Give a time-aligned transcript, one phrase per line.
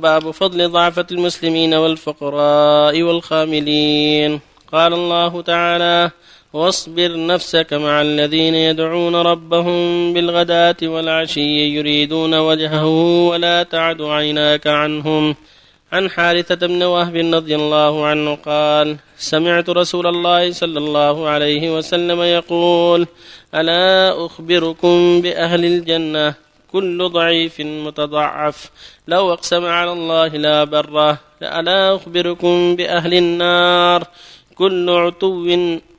[0.00, 4.40] باب فضل ضعفة المسلمين والفقراء والخاملين.
[4.72, 6.10] قال الله تعالى
[6.52, 12.86] واصبر نفسك مع الذين يدعون ربهم بالغداة والعشي يريدون وجهه
[13.28, 15.34] ولا تعد عيناك عنهم.
[15.92, 22.20] عن حارثة بن وهب رضي الله عنه قال سمعت رسول الله صلى الله عليه وسلم
[22.22, 23.06] يقول
[23.54, 26.34] ألا أخبركم بأهل الجنة
[26.72, 28.70] كل ضعيف متضعف.
[29.08, 34.04] لو أقسم على الله لا بره ألا أخبركم بأهل النار.
[34.54, 35.46] كل عتو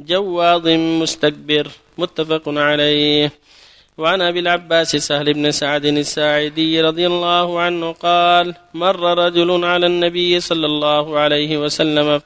[0.00, 1.68] جواظ مستكبر
[1.98, 3.32] متفق عليه.
[3.98, 10.40] وعن أبي العباس سهل بن سعد الساعدي رضي الله عنه قال مر رجل على النبي
[10.40, 12.20] صلى الله عليه وسلم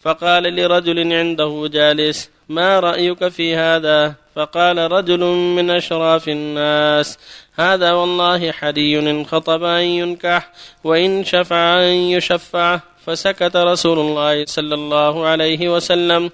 [0.00, 5.20] فقال لرجل عنده جالس ما رأيك في هذا؟ فقال رجل
[5.56, 7.18] من أشراف الناس
[7.54, 10.50] هذا والله حري إن خطب أن ينكح
[10.84, 12.80] وإن شفع أن يشفع.
[13.06, 16.30] فسكت رسول الله صلى الله عليه وسلم.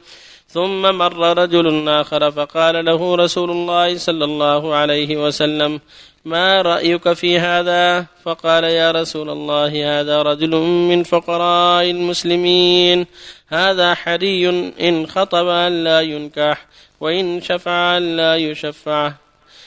[0.49, 5.81] ثم مر رجل آخر فقال له رسول الله صلى الله عليه وسلم
[6.25, 10.57] ما رأيك في هذا؟ فقال يا رسول الله هذا رجل
[10.91, 13.07] من فقراء المسلمين.
[13.49, 14.49] هذا حري
[14.81, 16.67] إن خطب أن لا ينكح.
[17.01, 19.13] وإن شفع لا يشفع.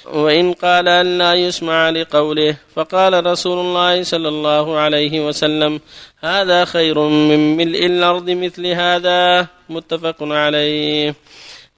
[0.05, 2.55] وإن قال أن لا يسمع لقوله.
[2.75, 5.81] فقال رسول الله صلى الله عليه وسلم
[6.19, 9.47] هذا خير من ملء الأرض مثل هذا.
[9.69, 11.15] متفق عليه.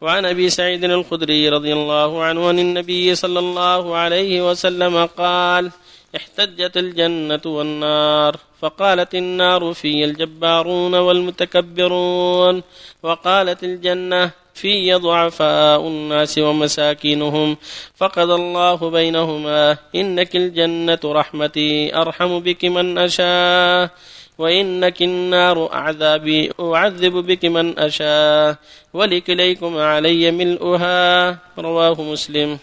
[0.01, 5.71] وعن أبي سعيد الخدري رضي الله عنه عن النبي صلى الله عليه وسلم قال
[6.15, 12.63] احتجت الجنة والنار فقالت النار في الجبارون والمتكبرون.
[13.03, 17.57] وقالت الجنة في ضعفاء الناس ومساكينهم.
[17.95, 19.77] فقد الله بينهما.
[19.95, 21.95] إنك الجنة رحمتي.
[21.95, 23.89] أرحم بك من أشاء.
[24.37, 26.51] وإنك النار أعذابي.
[26.59, 28.55] أعذب بك من أشاء.
[28.93, 31.37] ولكليكم علي ملؤها.
[31.59, 32.57] رواه مسلم.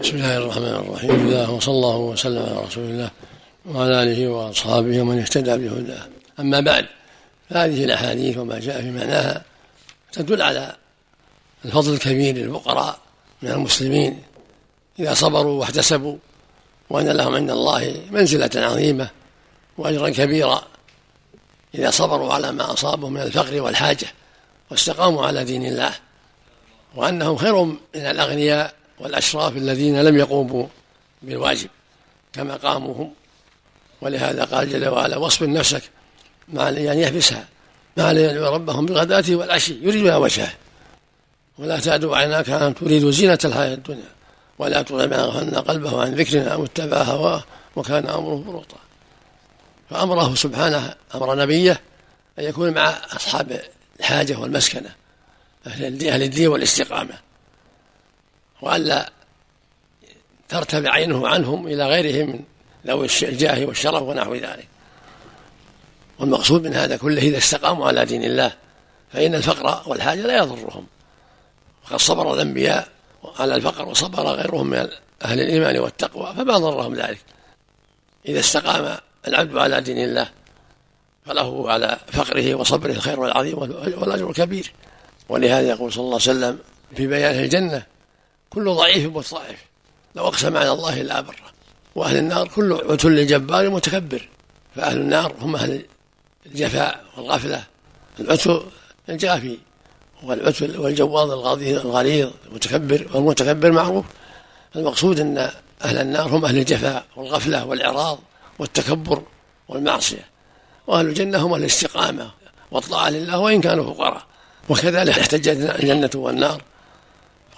[0.00, 1.10] بسم الله الرحمن الرحيم.
[1.10, 3.10] الله وصلى الله وسلم على رسول الله
[3.74, 6.02] وعلى آله وأصحابه ومن اهتدى بهداه.
[6.40, 6.86] أما بعد
[7.50, 9.42] فهذه الأحاديث وما جاء في معناها
[10.12, 10.76] تدل على
[11.64, 12.98] الفضل الكبير للفقراء
[13.42, 14.22] من المسلمين
[14.98, 16.16] إذا صبروا واحتسبوا
[16.90, 19.10] وأن لهم عند الله منزلة عظيمة
[19.78, 20.62] وأجرا كبيرا.
[21.74, 24.06] إذا صبروا على ما أصابهم من الفقر والحاجة
[24.70, 25.94] واستقاموا على دين الله
[26.94, 30.66] وأنهم خير من الأغنياء والأشراف الذين لم يقوموا
[31.22, 31.68] بالواجب
[32.32, 33.12] كما قاموا هم
[34.00, 35.82] ولهذا قال جل وعلا واصبر نفسك
[36.48, 37.48] مع يعني يحبسها
[37.96, 40.52] مع يدعو ربهم بالغداة والعشي يريدون وجهه.
[41.62, 44.12] ولا تعدوا عيناك أن تريد زينة الحياة الدنيا
[44.58, 47.44] ولا تطع من أغفلنا قلبه عن ذكرنا واتبع هواه
[47.76, 48.76] وكان أمره فرطا
[49.90, 51.80] فأمره سبحانه أمر نبيه
[52.38, 53.60] أن يكون مع أصحاب
[54.00, 54.94] الحاجة والمسكنة
[55.66, 57.14] أهل الدين والاستقامة.
[58.62, 59.12] وألا
[60.48, 62.40] ترتفع عينه عنهم إلى غيرهم من
[62.86, 64.68] ذوي الجاه والشرف ونحو ذلك.
[66.18, 68.52] والمقصود من هذا كله إذا استقاموا على دين الله
[69.12, 70.86] فإن الفقر والحاجة لا يضرهم.
[71.84, 72.88] وقد صبر الأنبياء
[73.38, 74.88] على الفقر وصبر غيرهم من
[75.24, 77.18] أهل الإيمان والتقوى فما ضرهم ذلك.
[78.28, 78.96] إذا استقام
[79.28, 80.30] العبد على دين الله
[81.26, 83.58] فله على فقره وصبره الخير العظيم
[83.98, 84.72] والأجر الكبير.
[85.28, 86.58] ولهذا يقول صلى الله عليه وسلم
[86.96, 87.86] في بيان الجنة
[88.50, 89.64] كل ضعيف متضعف
[90.14, 91.52] لو أقسم على الله لا بره
[91.94, 94.28] وأهل النار كل عتل جبار متكبر.
[94.76, 95.84] فأهل النار هم أهل
[96.46, 97.64] الجفاء والغفلة.
[98.20, 98.62] العتل
[99.08, 99.58] الجافي.
[100.24, 101.30] والعتل والجواظ
[101.62, 104.04] الغليظ المتكبر والمتكبر معروف.
[104.76, 105.50] المقصود أن
[105.84, 108.18] أهل النار هم أهل الجفاء والغفلة والإعراض
[108.58, 109.22] والتكبر
[109.68, 110.24] والمعصية.
[110.86, 112.30] وأهل الجنة هم الاستقامة
[112.70, 114.22] والطاعة لله وإن كانوا فقراء.
[114.68, 116.62] وكذلك احتجت الجنة والنار.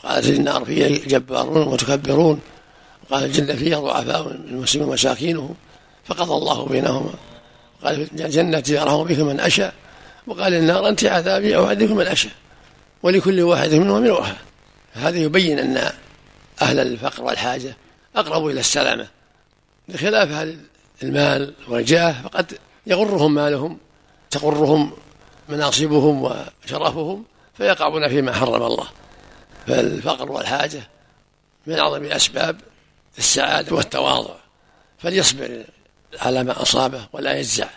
[0.05, 2.41] قالت النار فيها جبارون ومتكبرون.
[3.11, 5.55] وقال الجنة فيها ضعفاء المسلمين ومساكينهم.
[6.05, 7.15] فقضى الله بينهما.
[7.85, 9.75] قال في الجنة أرحم بك من أشاء.
[10.27, 12.33] وقال النار أنت عذابي أعذبك من أشاء.
[13.05, 14.37] ولكل واحد منهم منوها
[14.93, 15.93] هذا يبين أن
[16.63, 17.77] أهل الفقر والحاجة
[18.17, 19.09] أقرب إلى السلامة.
[19.89, 20.59] بخلاف أهل
[21.03, 23.79] المال والجاه فقد يغرهم مالهم
[24.31, 24.93] تغرهم
[25.49, 27.25] مناصبهم وشرفهم
[27.55, 28.87] فيقعون فيما حرم الله.
[29.67, 30.89] فالفقر والحاجة
[31.67, 32.61] من أعظم أسباب
[33.19, 34.35] السعادة والتواضع.
[34.99, 35.65] فليصبر
[36.21, 37.69] على ما أصابه ولا يجزع.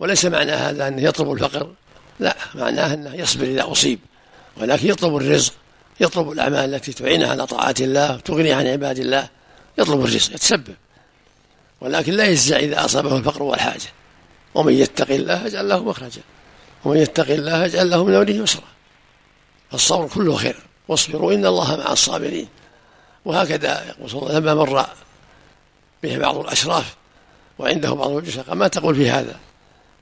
[0.00, 1.72] وليس معنى هذا أنه يطلب الفقر.
[2.20, 3.98] لا معناه أنه يصبر إذا أصيب.
[4.60, 5.52] ولكن يطلب الرزق
[6.00, 9.28] يطلب الأعمال التي تعينه على طاعات الله تغني عن عباد الله
[9.78, 10.74] يطلب الرزق يتسبب.
[11.80, 13.90] ولكن لا يجزع إذا أصابه الفقر والحاجة.
[14.54, 16.22] ومن يتق الله يجعل له مخرجا.
[16.84, 18.62] ومن يتق الله يجعل له من امره يسرا.
[19.70, 20.56] فالصبر كله خير.
[20.88, 22.48] واصبروا إن الله مع الصابرين.
[23.24, 24.86] وهكذا يقول صلى الله عليه وسلم لما مر
[26.02, 26.96] به بعض الأشراف
[27.58, 29.36] وعنده بعض الجسر قال ما تقول في هذا؟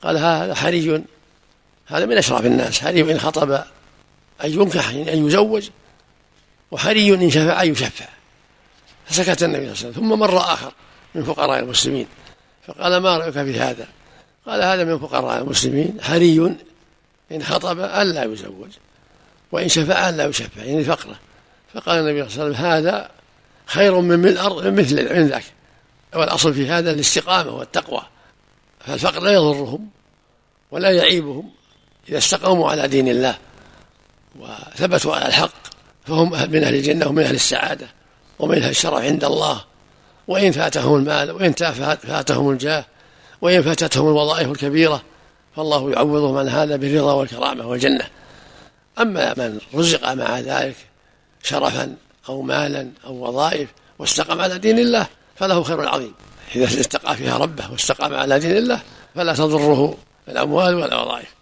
[0.02, 1.04] قال هذا حري
[1.86, 3.64] هذا من أشراف الناس حري إن خطب
[4.44, 5.68] ان ينكح أن يزوج
[6.70, 8.06] وحري إن شفع أن يشفع.
[9.06, 9.92] فسكت النبي صلى الله عليه وسلم.
[9.92, 10.72] ثم مر آخر
[11.14, 12.06] من فقراء المسلمين.
[12.66, 13.88] فقال ما رأيك في هذا
[14.46, 15.98] قال هذا من فقراء المسلمين.
[16.02, 16.56] حري
[17.32, 18.70] إن خطب ألا يزوج
[19.52, 21.16] وإن شفع ألا يشفع يعني فقره.
[21.74, 23.10] فقال النبي صلى الله عليه وسلم هذا
[23.66, 25.44] خير من من الأرض مثل من ذاك.
[26.14, 28.02] والأصل في هذا الاستقامة والتقوى.
[28.80, 29.88] فالفقر لا يضرهم
[30.70, 31.50] ولا يعيبهم
[32.08, 33.38] إذا استقاموا على دين الله.
[34.40, 35.52] وثبتوا على الحق
[36.06, 37.86] فهم من أهل الجنة ومن أهل السعادة
[38.38, 39.64] ومن أهل الشرف عند الله.
[40.28, 41.52] وإن فاتهم المال وإن
[41.96, 42.84] فاتهم الجاه
[43.40, 45.02] وإن فاتتهم الوظائف الكبيرة
[45.56, 48.06] فالله يعوضهم عن هذا بالرضا والكرامة والجنة.
[48.98, 50.76] أما من رزق مع ذلك
[51.42, 51.96] شرفا
[52.28, 53.68] أو مالا أو وظائف
[53.98, 55.06] واستقام على دين الله
[55.36, 56.14] فله خير عظيم.
[56.56, 58.80] إذا استقى فيها ربه واستقام على دين الله
[59.14, 59.96] فلا تضره
[60.28, 61.34] الأموال ولا الوظائف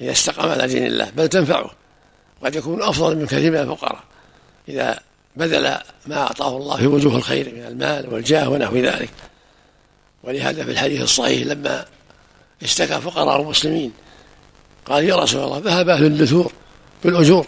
[0.00, 1.70] إذا استقام على دين الله بل تنفعه.
[2.44, 4.04] قد يكون أفضل من كثير من الفقراء.
[4.68, 5.00] إذا
[5.36, 9.10] بذل ما أعطاه الله في وجوه الخير من المال والجاه ونحو ذلك.
[10.24, 11.84] ولهذا في الحديث الصحيح لما
[12.62, 13.92] اشتكى فقراء المسلمين
[14.86, 16.52] قال يا رسول الله ذهب أهل الدثور
[17.04, 17.46] بالأجور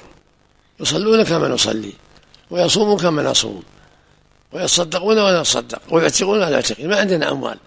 [0.81, 1.93] يصلون كما نصلي
[2.50, 3.62] ويصومون كما نصوم
[4.52, 7.58] ويتصدقون ولا نتصدق ويعتقون ولا نعتق ما عندنا أموال.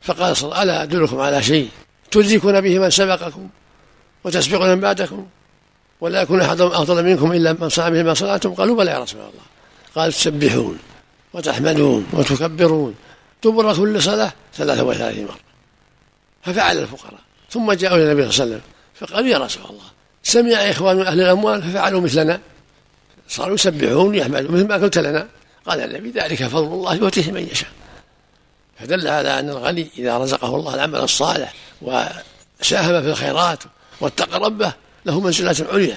[0.00, 1.68] فقال صلى الله ألا أدلكم على شيء؟
[2.10, 3.48] تدركون به من سبقكم
[4.24, 5.26] وتسبقون من بعدكم؟
[6.04, 9.20] ولا يكون أحد أفضل منكم إلا من صنع به ما صنعتم قالوا بلى يا رسول
[9.20, 9.42] الله.
[9.94, 10.78] قال تسبحون
[11.32, 12.94] وتحمدون وتكبرون.
[13.44, 15.38] دبر كل صلاة ثلاثة وثلاثين مرة.
[16.42, 17.20] ففعل الفقراء.
[17.50, 18.70] ثم جاءوا إلى النبي صلى الله عليه وسلم.
[18.94, 19.84] فقالوا يا رسول الله
[20.22, 22.40] سمع إخوان أهل الأموال ففعلوا مثلنا.
[23.28, 25.28] صاروا يسبحون ويحمدون مثل ما قلت لنا.
[25.66, 27.70] قال النبي ذلك فضل الله يؤتيه من يشاء.
[28.80, 33.58] فدل على أن الغني إذا رزقه الله العمل الصالح وساهم في الخيرات
[34.00, 35.96] واتقى ربه له منزلة عليا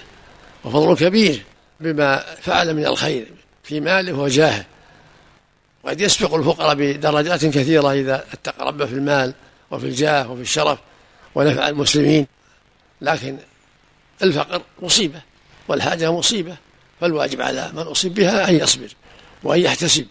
[0.66, 1.44] وفضل كبير
[1.80, 3.28] بما فعل من الخير
[3.64, 4.66] في ماله وجاهه
[5.84, 9.34] وقد يسبق الفقراء بدرجات كثيرة إذا اتقى ربه في المال
[9.72, 10.80] وفي الجاه وفي الشرف
[11.36, 12.28] ونفع المسلمين
[13.02, 13.38] لكن
[14.24, 15.22] الفقر مصيبة
[15.68, 16.56] والحاجة مصيبة
[17.02, 18.96] فالواجب على من أصيب بها أن يصبر
[19.44, 20.06] وأن يحتسب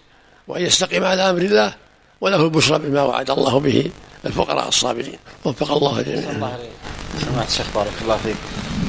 [0.49, 1.75] وأن يستقيم على أمر الله
[2.21, 3.91] وله البشرى بما وعد الله به
[4.25, 5.19] الفقراء الصابرين.
[5.45, 6.33] وفق الله جميعا.
[6.33, 6.71] الله عليك
[7.19, 8.37] سمعت شيخ بارك الله فيك.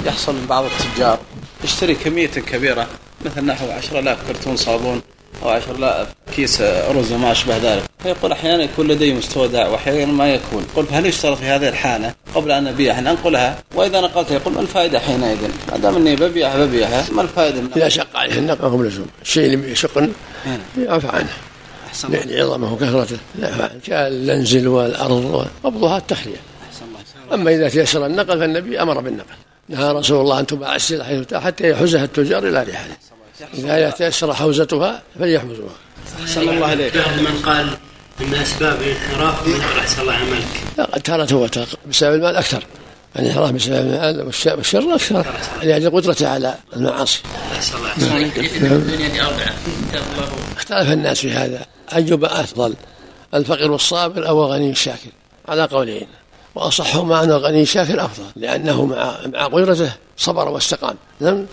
[0.07, 1.19] يحصل من بعض التجار.
[1.63, 2.88] يشتري كمية كبيرة
[3.25, 5.01] مثل نحو 10000 كرتون صابون
[5.44, 7.83] أو 10000 كيس رز وما أشبه ذلك.
[8.04, 10.68] فيقول أحيانا يكون لدي مستودع وأحيانا ما يكون.
[10.75, 14.62] قل هل يشترط في هذه الحالة قبل أن أبيعها أن أنقلها؟ وإذا نقلتها يقول ما
[14.62, 15.38] الفائدة حينئذ؟
[15.71, 19.54] ما دام أني ببيعها ببيعها ما الفائدة؟ من إذا شق عليه النقل هم لزوم الشيء
[19.54, 20.09] اللي يشق
[20.77, 21.33] يعفى عنه.
[22.09, 23.18] لعظمه وكثرته.
[23.39, 26.38] يعفى عنه كاللنزل والأرض وقبضها التحلية
[27.33, 29.36] أما إذا تيسر النقل فالنبي أمر بالنقل.
[29.69, 32.98] نهى رسول الله أن تباع السلع حيث حتى يحوزها التجار إلى رحاله
[33.54, 35.75] إذا تيسر حوزتها فليحوزوها.
[36.25, 37.78] صلى الله عليك من قال
[38.22, 40.48] إن أسباب الانحراف من أحسن الله عملك.
[40.78, 42.64] لا تارة وتارة بسبب المال أكثر.
[43.19, 45.26] الانحراف بسبب المال والشر أكثر.
[45.64, 47.19] لاجل قدرته على المعاصي.
[47.76, 48.26] الله
[48.76, 49.54] الدنيا أربعة.
[50.57, 51.66] اختلف الناس في هذا.
[51.95, 52.74] أيهما أفضل
[53.33, 55.12] الفقير والصابر أو الغني الشاكر
[55.47, 56.07] على قولين.
[56.57, 60.95] واصحهما ان الغني الشاكر افضل لأنه مع مع قدرته صبر واستقام.
[61.19, 61.45] نعم؟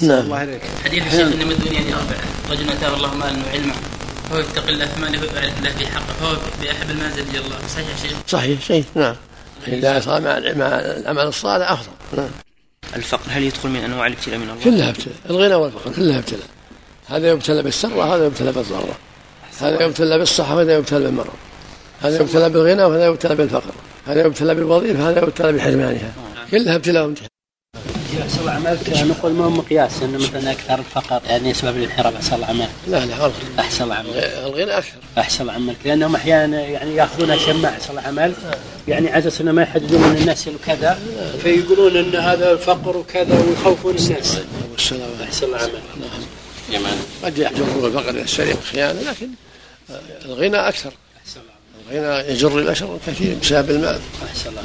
[0.00, 0.24] نعم.
[0.24, 0.60] الله عليك.
[0.84, 3.74] حديث الشيخ إنما الدنيا دي اربعه رجل أتاه الله مالا وعلما.
[4.30, 7.56] فهو يتقي الله ماله ويعرف الله في حقه فهو بأحب المنازل إلى الله.
[7.74, 9.16] صحيح شيخ؟ صحيح شيء نعم.
[9.68, 11.92] إذا صار مع العمل الصالح أفضل.
[12.16, 12.28] نعم.
[12.96, 15.16] الفقر هل يدخل من أنواع الابتلاء من الله؟ كلها ابتلاء.
[15.30, 16.46] الغنى والفقر كلها ابتلاء.
[17.08, 18.96] هذا يبتلى بالسرة هذا يبتلى بالضرة.
[19.60, 21.34] هذا يبتلى بالصحة وهذا يبتلى بالمرض.
[22.02, 23.72] هذا يبتلى بالغنى وهذا يبتلى بالفقر.
[24.10, 26.12] هذا يبتلى بالوظيفة هذا يبتلى بحرمانها
[26.50, 27.28] كلها ابتلاء وامتحان.
[28.22, 32.34] أحسن الله عملك نقول ما هو مقياس أن مثلا أكثر الفقر يعني سبب الانحراف أحسن
[32.34, 33.32] الله عملك لا لا غلط.
[33.58, 34.98] أحسن الله عملك الغنى أكثر.
[35.18, 38.32] أحسن الله عملك لأنهم أحيانا يعني يأخذون شماعة أحسن الله عمل
[38.88, 40.98] يعني على أساس ما يحددون من الناس وكذا
[41.42, 44.38] فيقولون أن هذا الفقر وكذا ويخوفون الناس.
[44.78, 45.82] أحسن الله عملك
[46.72, 46.82] نعم
[47.24, 49.28] قد يحجره الفقر السرقة والخيانة لكن
[50.24, 50.92] الغنى أكثر.
[51.90, 54.62] الغنى يجر إلى شر كثير بسبب المال أحسن الله.